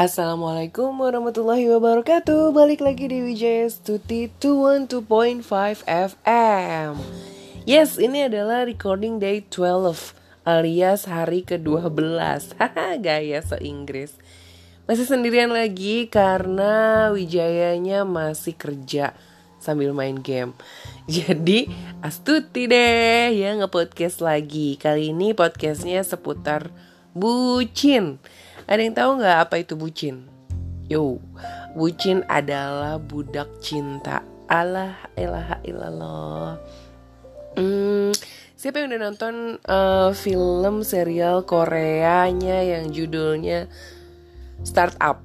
[0.00, 2.56] Assalamualaikum warahmatullahi wabarakatuh.
[2.56, 5.44] Balik lagi di Wijaya Stuti 212.5
[5.84, 6.96] FM
[7.68, 10.16] Yes, ini adalah recording day 12
[10.48, 12.16] Alias hari ke-12
[12.56, 14.16] Haha, gaya se-Inggris.
[14.88, 19.12] Masih sendirian lagi karena Wijayanya masih kerja
[19.60, 20.56] sambil main game.
[21.12, 21.68] Jadi
[22.00, 24.80] Astuti deh ya nge-podcast lagi.
[24.80, 26.72] Kali ini podcastnya seputar
[27.12, 28.16] bucin
[28.70, 30.30] ada yang tahu nggak apa itu bucin?
[30.86, 31.18] Yo,
[31.74, 34.22] bucin adalah budak cinta.
[34.46, 36.54] Allah ilaha illallah.
[37.58, 38.14] Hmm,
[38.54, 39.34] siapa yang udah nonton
[39.66, 43.66] uh, film serial Koreanya yang judulnya
[44.62, 45.18] Startup?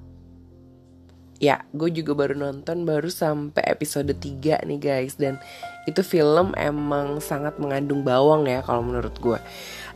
[1.37, 5.37] Ya, gue juga baru nonton baru sampai episode 3 nih guys dan
[5.85, 9.37] itu film emang sangat mengandung bawang ya kalau menurut gue.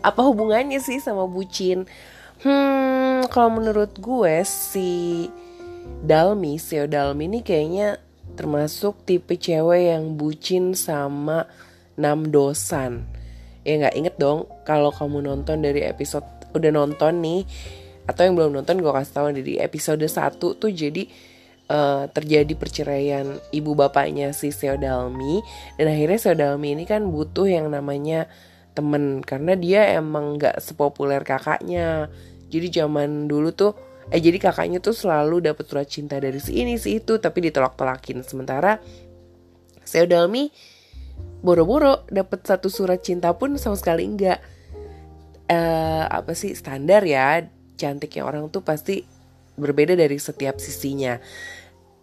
[0.05, 1.89] Apa hubungannya sih sama bucin?
[2.39, 5.27] Hmm, kalau menurut gue si
[5.99, 7.99] Dalmi, Seo Dalmi ini kayaknya
[8.39, 11.49] termasuk tipe cewek yang bucin sama
[11.99, 13.03] Nam Dosan.
[13.67, 16.23] Ya nggak inget dong kalau kamu nonton dari episode
[16.55, 17.43] udah nonton nih
[18.09, 21.05] atau yang belum nonton gue kasih tahu di episode 1 tuh jadi
[21.69, 25.45] uh, terjadi perceraian ibu bapaknya si Seo Dalmi
[25.77, 28.25] dan akhirnya Seo Dalmi ini kan butuh yang namanya
[28.73, 32.09] temen karena dia emang nggak sepopuler kakaknya
[32.49, 33.71] jadi zaman dulu tuh
[34.09, 38.25] eh jadi kakaknya tuh selalu dapat surat cinta dari si ini si itu tapi ditolak-tolakin.
[38.25, 38.81] Sementara
[39.85, 40.53] Seodalmi
[41.41, 44.41] boro-boro dapat satu surat cinta pun sama sekali enggak.
[45.49, 47.41] Uh, apa sih standar ya
[47.73, 49.01] cantiknya orang tuh pasti
[49.57, 51.17] berbeda dari setiap sisinya.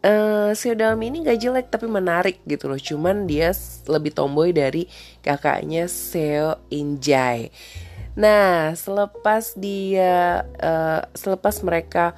[0.03, 2.79] Uh, Seo Dalmi ini gak jelek tapi menarik gitu loh.
[2.79, 3.51] Cuman dia
[3.87, 4.87] lebih tomboy dari
[5.23, 7.51] kakaknya Seo Injai
[8.17, 12.17] Nah selepas dia uh, Selepas mereka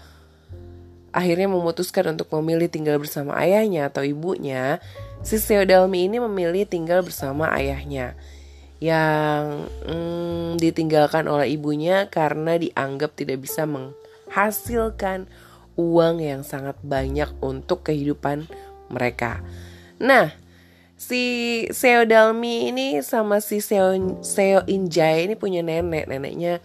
[1.10, 4.78] akhirnya memutuskan untuk memilih tinggal bersama ayahnya atau ibunya
[5.26, 8.14] Si Seo Dalmi ini memilih tinggal bersama ayahnya
[8.78, 15.26] yang mm, ditinggalkan oleh ibunya karena dianggap tidak bisa menghasilkan
[15.74, 18.46] uang yang sangat banyak untuk kehidupan
[18.90, 19.42] mereka.
[19.98, 20.30] Nah,
[20.98, 21.22] si
[21.70, 26.10] Seo Dalmi ini sama si Seo, Seo Injai ini punya nenek.
[26.10, 26.58] Neneknya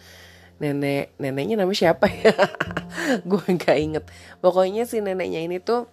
[0.58, 2.34] nenek neneknya namanya siapa ya?
[3.30, 4.04] Gue nggak inget.
[4.42, 5.86] Pokoknya si neneknya ini tuh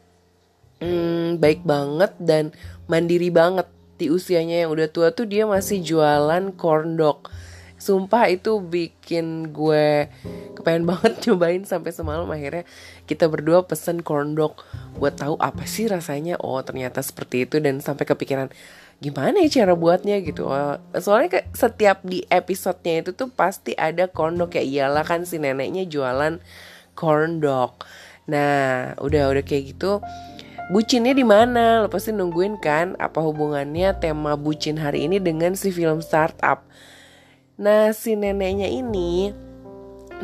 [0.81, 2.57] hmm, baik banget dan
[2.89, 3.69] mandiri banget.
[4.01, 7.29] Di usianya yang udah tua tuh dia masih jualan corn dog
[7.81, 10.13] Sumpah itu bikin gue
[10.55, 12.69] kepengen banget cobain sampai semalam akhirnya
[13.09, 14.61] kita berdua pesen corn dog
[15.01, 16.37] buat tahu apa sih rasanya.
[16.45, 18.53] Oh ternyata seperti itu dan sampai kepikiran
[19.01, 20.53] gimana ya cara buatnya gitu.
[20.53, 25.41] Oh, soalnya setiap di episodenya itu tuh pasti ada corn dog ya iyalah kan si
[25.41, 26.37] neneknya jualan
[26.93, 27.81] corn dog.
[28.29, 30.05] Nah udah udah kayak gitu
[30.71, 31.83] bucinnya di mana?
[31.83, 36.63] Lo pasti nungguin kan apa hubungannya tema bucin hari ini dengan si film startup.
[37.61, 39.31] Nah si neneknya ini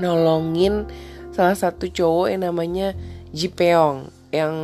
[0.01, 0.89] nolongin
[1.37, 2.97] salah satu cowok yang namanya
[3.37, 4.55] Jipeong yang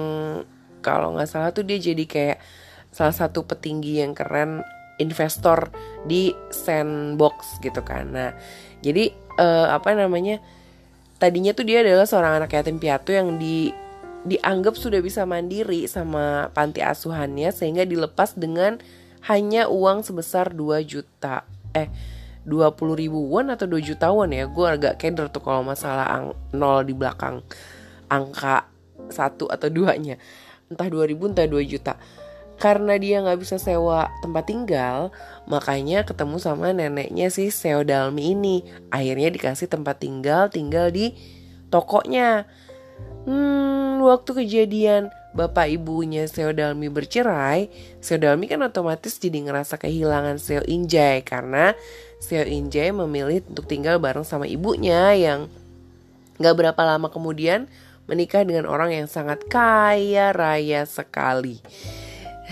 [0.80, 2.38] kalau nggak salah tuh dia jadi kayak
[2.88, 4.64] salah satu petinggi yang keren
[4.96, 5.68] investor
[6.08, 8.08] di sandbox gitu kan.
[8.08, 8.30] Nah
[8.80, 10.40] jadi uh, apa namanya
[11.20, 13.70] tadinya tuh dia adalah seorang anak yatim piatu yang di
[14.22, 18.78] dianggap sudah bisa mandiri sama panti asuhannya sehingga dilepas dengan
[19.26, 21.42] hanya uang sebesar 2 juta
[21.74, 21.90] eh
[22.44, 24.50] 20 ribu won atau 2 juta won ya.
[24.50, 27.42] Gue agak keder tuh kalau masalah ang nol di belakang
[28.10, 28.66] angka
[29.10, 30.18] satu atau duanya.
[30.68, 31.94] Entah 2000 entah 2 juta.
[32.58, 35.10] Karena dia nggak bisa sewa tempat tinggal
[35.50, 38.62] makanya ketemu sama neneknya si Seo Dalmi ini.
[38.94, 41.14] Akhirnya dikasih tempat tinggal tinggal di
[41.74, 42.46] tokonya.
[43.26, 47.72] Hmm waktu kejadian bapak ibunya Seo Dalmi bercerai
[48.02, 51.72] Seo Dalmi kan otomatis jadi ngerasa kehilangan Seo Injai karena
[52.22, 55.50] Seo Injae memilih untuk tinggal bareng sama ibunya yang
[56.38, 57.66] gak berapa lama kemudian
[58.06, 61.58] menikah dengan orang yang sangat kaya raya sekali.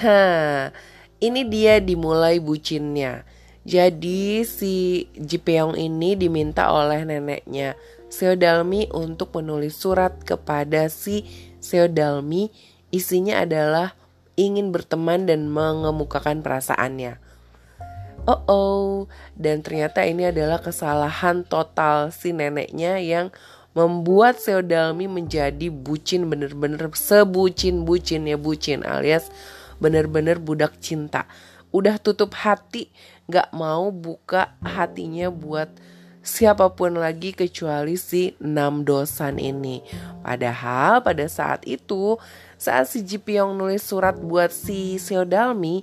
[0.02, 0.74] Hah,
[1.22, 3.22] ini dia dimulai bucinnya.
[3.62, 7.78] Jadi si Jipeong ini diminta oleh neneknya
[8.10, 11.22] Seo Dalmi untuk menulis surat kepada si
[11.62, 12.50] Seo Dalmi.
[12.90, 13.94] Isinya adalah
[14.34, 17.29] ingin berteman dan mengemukakan perasaannya
[18.26, 18.90] oh oh
[19.38, 23.32] dan ternyata ini adalah kesalahan total si neneknya yang
[23.70, 29.30] membuat Seodalmi menjadi bucin bener-bener sebucin bucin ya bucin alias
[29.78, 31.24] bener-bener budak cinta
[31.70, 32.90] udah tutup hati
[33.30, 35.70] gak mau buka hatinya buat
[36.20, 39.80] siapa pun lagi kecuali si enam dosan ini.
[40.20, 42.20] Padahal pada saat itu
[42.60, 45.80] saat si Ji Pyong nulis surat buat si Seodalmi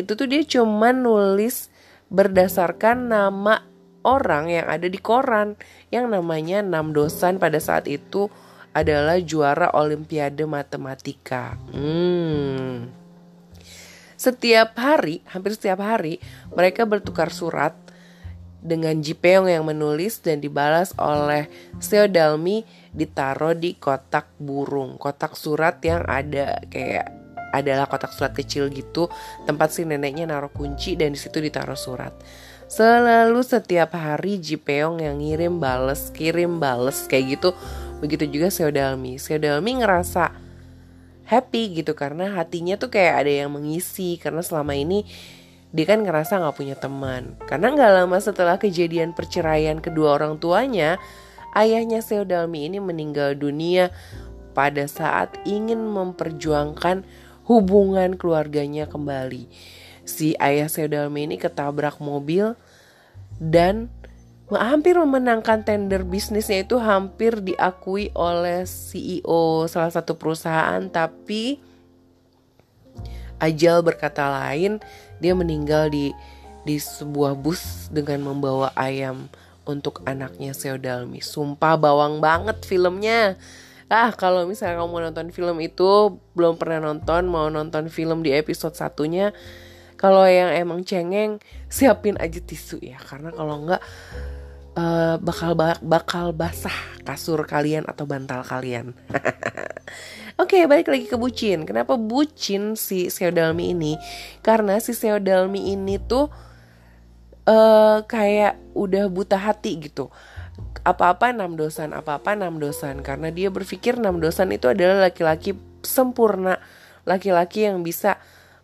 [0.00, 1.68] itu tuh dia cuma nulis
[2.10, 3.62] berdasarkan nama
[4.02, 5.54] orang yang ada di koran
[5.92, 8.32] yang namanya Nam Dosan pada saat itu
[8.70, 11.58] adalah juara Olimpiade Matematika.
[11.74, 12.90] Hmm.
[14.20, 16.20] Setiap hari, hampir setiap hari,
[16.52, 17.72] mereka bertukar surat
[18.60, 21.48] dengan Jipeong yang menulis dan dibalas oleh
[21.80, 22.62] Seo Dalmi
[22.92, 27.19] ditaruh di kotak burung, kotak surat yang ada kayak
[27.50, 29.10] adalah kotak surat kecil gitu,
[29.46, 32.14] tempat si neneknya naruh kunci dan di situ ditaruh surat.
[32.70, 37.50] Selalu setiap hari Jipeong yang ngirim bales, kirim bales kayak gitu.
[37.98, 39.18] Begitu juga Seodalmi.
[39.18, 40.30] Seodalmi ngerasa
[41.26, 45.06] happy gitu karena hatinya tuh kayak ada yang mengisi karena selama ini
[45.70, 47.34] dia kan ngerasa nggak punya teman.
[47.46, 50.98] Karena nggak lama setelah kejadian perceraian kedua orang tuanya,
[51.54, 53.90] ayahnya Seodalmi ini meninggal dunia
[54.54, 57.06] pada saat ingin memperjuangkan
[57.50, 59.50] hubungan keluarganya kembali.
[60.06, 62.54] Si ayah Seodalmi ini ketabrak mobil
[63.42, 63.90] dan
[64.54, 71.58] hampir memenangkan tender bisnisnya itu hampir diakui oleh CEO salah satu perusahaan tapi
[73.40, 74.84] Ajal berkata lain
[75.16, 76.12] dia meninggal di
[76.60, 79.32] di sebuah bus dengan membawa ayam
[79.64, 81.24] untuk anaknya Seodalmi.
[81.24, 83.40] Sumpah bawang banget filmnya.
[83.90, 88.30] Ah, kalau misalnya kamu mau nonton film itu belum pernah nonton, mau nonton film di
[88.30, 89.34] episode satunya,
[89.98, 93.82] kalau yang emang cengeng siapin aja tisu ya, karena kalau enggak
[94.78, 98.94] uh, bakal bakal basah kasur kalian atau bantal kalian.
[100.40, 101.66] Oke, okay, balik lagi ke bucin.
[101.66, 103.98] Kenapa bucin si Seodalmi ini?
[104.40, 106.32] Karena si Seodalmi ini tuh
[107.44, 110.08] uh, kayak udah buta hati gitu.
[110.82, 113.04] Apa-apa enam dosan, apa-apa enam dosan.
[113.04, 116.60] Karena dia berpikir enam dosan itu adalah laki-laki sempurna,
[117.04, 118.20] laki-laki yang bisa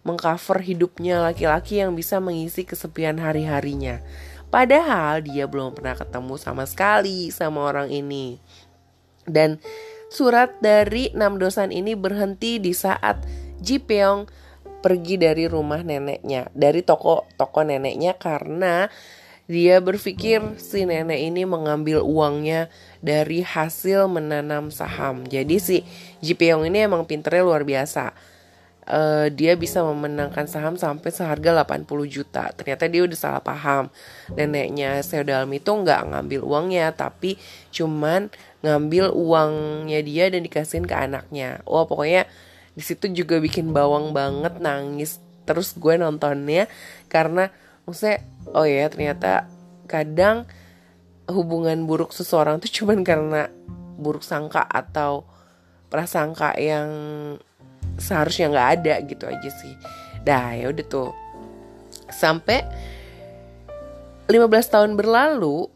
[0.06, 4.00] mengcover hidupnya, laki-laki yang bisa mengisi kesepian hari-harinya.
[4.46, 8.38] Padahal dia belum pernah ketemu sama sekali sama orang ini.
[9.26, 9.58] Dan
[10.06, 13.18] surat dari enam dosan ini berhenti di saat
[13.58, 14.30] Ji Peong
[14.86, 18.86] pergi dari rumah neneknya, dari toko toko neneknya karena
[19.46, 22.66] dia berpikir si nenek ini mengambil uangnya
[22.98, 25.22] dari hasil menanam saham.
[25.26, 25.76] Jadi si
[26.18, 28.10] Ji Peong ini emang pinternya luar biasa
[28.86, 32.50] uh, dia bisa memenangkan saham sampai seharga 80 juta.
[32.54, 33.90] Ternyata dia udah salah paham.
[34.32, 37.36] Neneknya Seodalmi itu nggak ngambil uangnya, tapi
[37.74, 38.30] cuman
[38.62, 41.60] ngambil uangnya dia dan dikasihin ke anaknya.
[41.66, 42.26] Wah pokoknya
[42.76, 45.18] di situ juga bikin bawang banget nangis.
[45.46, 46.66] Terus gue nontonnya
[47.06, 47.54] karena
[47.86, 48.20] maksudnya
[48.52, 49.46] oh ya ternyata
[49.86, 50.44] kadang
[51.30, 53.50] hubungan buruk seseorang tuh cuman karena
[53.98, 55.26] buruk sangka atau
[55.88, 56.90] prasangka yang
[57.96, 59.74] seharusnya nggak ada gitu aja sih.
[60.26, 61.10] Dah ya udah tuh.
[62.10, 62.62] Sampai
[64.28, 65.70] 15 tahun berlalu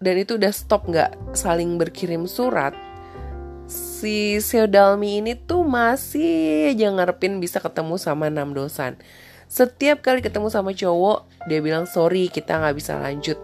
[0.00, 2.72] dan itu udah stop nggak saling berkirim surat
[3.68, 9.00] si Seodalmi ini tuh masih aja ngarepin bisa ketemu sama enam dosan
[9.54, 13.38] setiap kali ketemu sama cowok dia bilang sorry kita nggak bisa lanjut.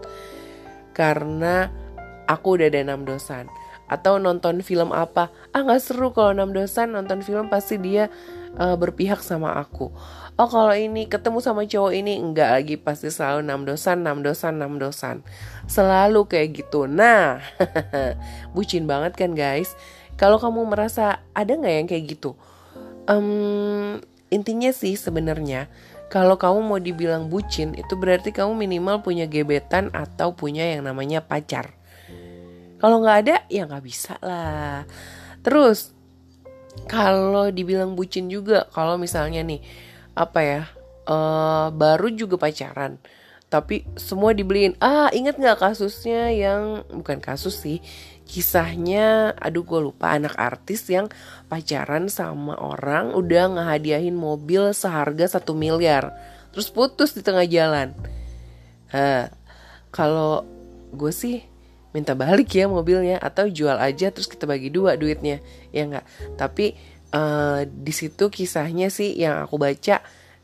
[0.91, 1.71] Karena
[2.27, 3.47] aku udah ada enam dosan.
[3.87, 5.31] Atau nonton film apa.
[5.55, 8.11] Ah nggak seru kalau enam dosan nonton film pasti dia
[8.59, 9.87] uh, berpihak sama aku.
[10.35, 14.59] Oh kalau ini ketemu sama cowok ini enggak lagi pasti selalu enam dosan enam dosan
[14.59, 15.23] enam dosan.
[15.71, 16.91] Selalu kayak gitu.
[16.91, 17.39] Nah
[18.55, 19.79] bucin banget kan guys?
[20.19, 22.35] Kalau kamu merasa ada nggak yang kayak gitu?
[23.07, 25.67] Um, intinya sih sebenarnya
[26.11, 31.23] kalau kamu mau dibilang bucin itu berarti kamu minimal punya gebetan atau punya yang namanya
[31.23, 31.81] pacar
[32.81, 34.89] kalau nggak ada ya nggak bisa lah.
[35.45, 35.93] Terus
[36.89, 39.61] kalau dibilang bucin juga kalau misalnya nih
[40.17, 40.61] apa ya
[41.05, 42.97] uh, baru juga pacaran
[43.51, 47.83] tapi semua dibeliin ah inget nggak kasusnya yang bukan kasus sih
[48.31, 51.11] kisahnya aduh gue lupa anak artis yang
[51.51, 56.15] pacaran sama orang udah ngehadiahin mobil seharga satu miliar.
[56.55, 57.91] Terus putus di tengah jalan.
[58.95, 59.27] Uh,
[59.91, 60.47] kalau
[60.95, 61.43] gue sih
[61.91, 65.43] minta balik ya mobilnya atau jual aja terus kita bagi dua duitnya
[65.75, 66.39] ya nggak?
[66.39, 66.71] Tapi
[67.11, 69.99] uh, di situ kisahnya sih yang aku baca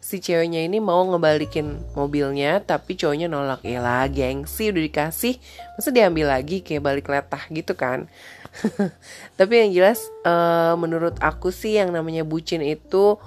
[0.08, 5.36] si ceweknya ini mau ngebalikin mobilnya tapi cowoknya nolak ya lah gengsi udah dikasih
[5.76, 8.08] masa diambil lagi kayak balik letah gitu kan
[9.38, 13.20] tapi yang jelas uh, menurut aku sih yang namanya bucin itu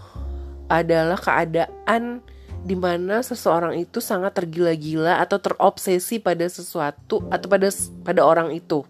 [0.73, 2.25] adalah keadaan
[2.65, 7.69] di mana seseorang itu sangat tergila-gila atau terobsesi pada sesuatu atau pada
[8.05, 8.85] pada orang itu.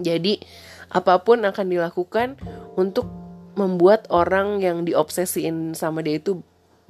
[0.00, 0.40] Jadi
[0.88, 2.40] apa pun akan dilakukan
[2.74, 3.04] untuk
[3.52, 6.40] membuat orang yang diobsesiin sama dia itu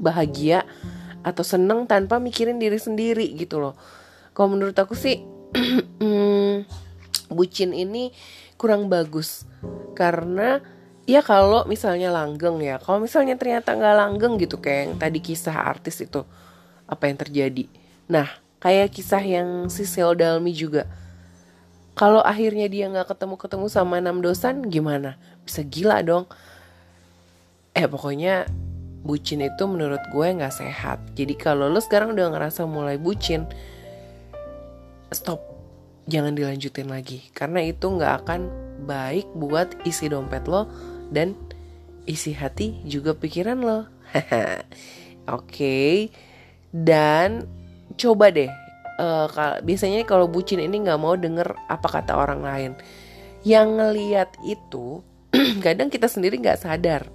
[0.03, 0.67] bahagia
[1.23, 3.79] atau seneng tanpa mikirin diri sendiri gitu loh.
[4.35, 5.23] Kalau menurut aku sih
[6.03, 6.67] hmm,
[7.31, 8.11] bucin ini
[8.59, 9.47] kurang bagus.
[9.95, 10.59] Karena
[11.07, 15.55] ya kalau misalnya langgeng ya kalau misalnya ternyata nggak langgeng gitu kayak yang tadi kisah
[15.55, 16.27] artis itu
[16.91, 17.65] apa yang terjadi.
[18.11, 18.27] Nah
[18.59, 20.91] kayak kisah yang si Sel Dalmi juga.
[21.93, 25.21] Kalau akhirnya dia nggak ketemu ketemu sama enam dosan gimana?
[25.45, 26.25] Bisa gila dong.
[27.77, 28.49] Eh pokoknya
[29.03, 33.47] bucin itu menurut gue nggak sehat jadi kalau lo sekarang udah ngerasa mulai bucin
[35.11, 35.43] stop
[36.07, 38.41] jangan dilanjutin lagi karena itu nggak akan
[38.87, 40.67] baik buat isi dompet lo
[41.13, 41.35] dan
[42.07, 43.81] isi hati juga pikiran lo.
[44.13, 44.67] Oke.
[45.29, 45.95] Okay.
[46.73, 47.45] Dan
[48.01, 48.49] coba deh
[48.97, 49.29] uh,
[49.61, 52.73] biasanya kalau bucin ini nggak mau denger apa kata orang lain.
[53.45, 55.03] Yang ngeliat itu
[55.65, 57.07] kadang kita sendiri nggak sadar.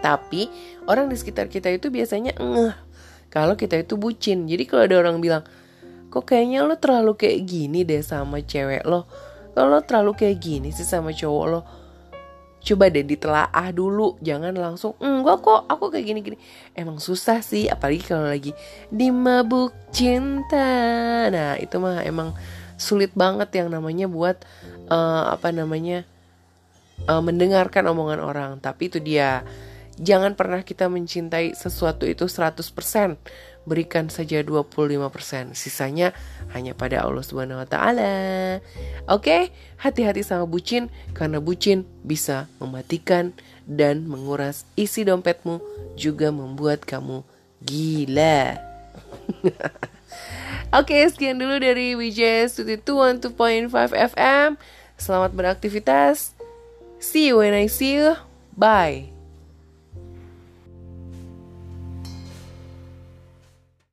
[0.00, 0.48] Tapi
[0.86, 2.74] orang di sekitar kita itu biasanya ngeh
[3.36, 4.48] kalau kita itu bucin.
[4.48, 5.44] Jadi kalau ada orang bilang,
[6.08, 9.04] kok kayaknya lo terlalu kayak gini deh sama cewek lo.
[9.52, 11.60] Kalau lo terlalu kayak gini sih sama cowok lo?
[12.66, 16.38] Coba deh ditelaah dulu jangan langsung enggak kok aku kayak gini gini
[16.74, 18.50] emang susah sih apalagi kalau lagi
[18.90, 21.30] di mabuk cinta.
[21.30, 22.34] Nah itu mah emang
[22.74, 24.42] sulit banget yang namanya buat
[24.90, 26.02] uh, apa namanya
[27.06, 28.50] uh, mendengarkan omongan orang.
[28.58, 29.46] Tapi itu dia
[29.96, 32.62] jangan pernah kita mencintai sesuatu itu 100%
[33.66, 35.58] berikan saja 25%.
[35.58, 36.14] Sisanya
[36.54, 38.14] hanya pada Allah Subhanahu wa taala.
[39.10, 39.50] Oke,
[39.82, 43.34] hati-hati sama bucin karena bucin bisa mematikan
[43.66, 45.58] dan menguras isi dompetmu
[45.98, 47.26] juga membuat kamu
[47.66, 48.62] gila.
[50.78, 54.54] Oke, sekian dulu dari WJ Studio 212.5 FM.
[54.96, 56.32] Selamat beraktivitas.
[57.02, 58.16] See you when I see you.
[58.56, 59.15] Bye.